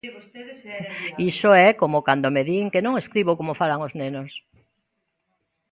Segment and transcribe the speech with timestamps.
[1.31, 4.31] Iso é como cando me din que non escribo como falan os nenos.